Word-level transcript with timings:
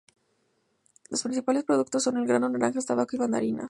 Los 1.11 1.21
principales 1.21 1.63
productos 1.63 2.01
son 2.05 2.17
el 2.17 2.25
grano, 2.25 2.49
naranjas, 2.49 2.87
tabaco 2.87 3.15
y 3.15 3.19
mandarinas. 3.19 3.59